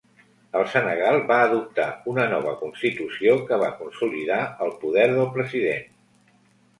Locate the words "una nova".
2.13-2.53